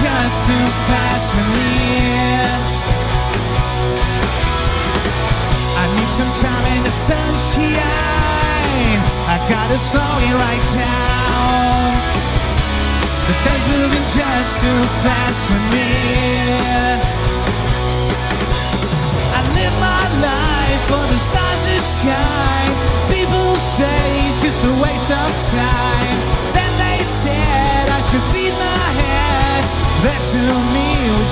[0.00, 1.70] just too fast for me.
[5.82, 9.00] I need some time in the sunshine.
[9.34, 11.88] I gotta slow it right down.
[13.28, 15.90] The things moving just too fast for me.
[19.38, 22.72] I live my life for the stars that shine.
[23.12, 25.89] People say it's just a waste of time.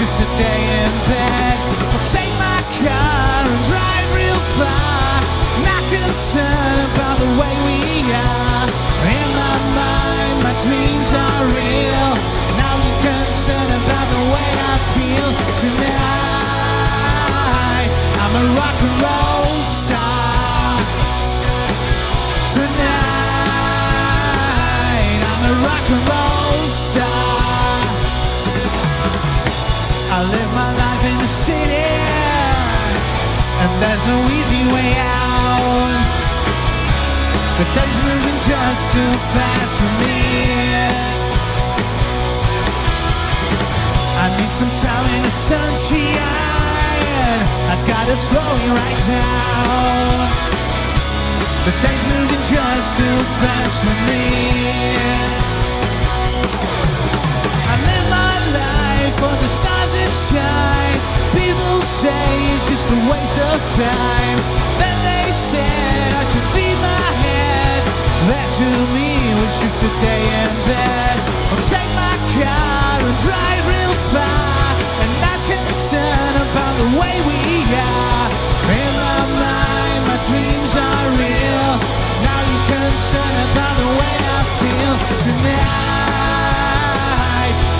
[0.00, 1.56] Just a day in bed.
[1.92, 5.20] I'll take my car and drive real far.
[5.68, 8.66] Not concerned about the way we are.
[9.18, 12.10] In my mind, my dreams are real.
[13.00, 15.30] Concerned about the way I feel
[15.62, 15.90] tonight.
[18.22, 19.19] I'm a rock and roll
[30.22, 31.88] live my life in the city,
[33.62, 36.00] and there's no easy way out.
[37.58, 40.16] The day's moving just too fast for me.
[44.22, 46.60] I need some time in the sunshine.
[47.72, 50.16] I gotta slow it right down.
[51.66, 54.24] The day's moving just too fast for me.
[63.80, 64.36] Time.
[64.80, 67.80] Then they said I should feed my head.
[68.28, 69.10] That to me
[69.40, 71.16] was just a day in bed.
[71.50, 74.68] I'll take my car and drive real far.
[75.00, 77.40] And not concerned about the way we
[77.72, 78.28] are.
[78.68, 81.72] In my mind, my dreams are real.
[82.20, 85.56] Now you're concerned about the way I feel tonight.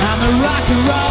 [0.08, 1.09] I'm a rock and roll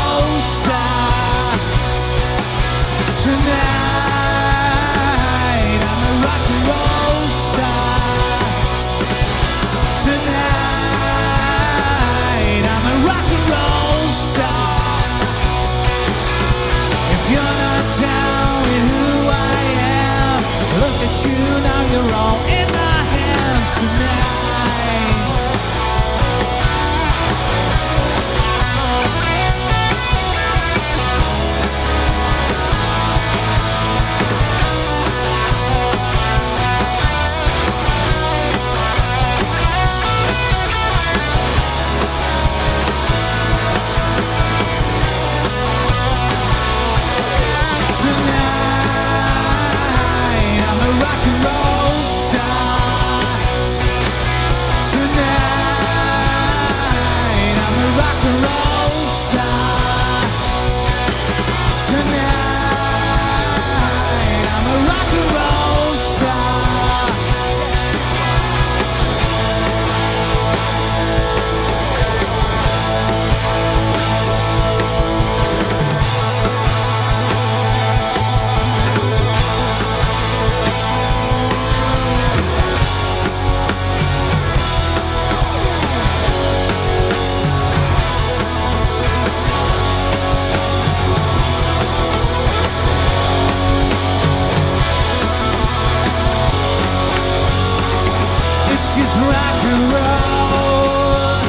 [99.00, 101.40] just rock and roll.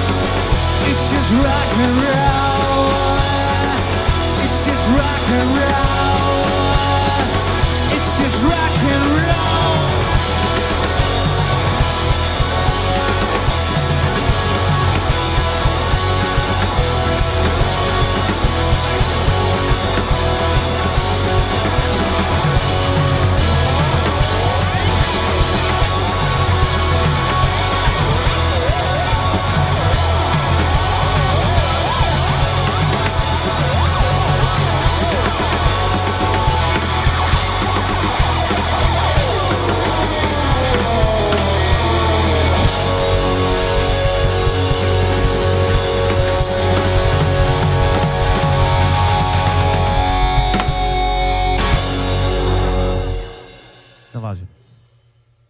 [0.88, 3.18] It's just rock and roll.
[4.44, 5.89] It's just rock and roll.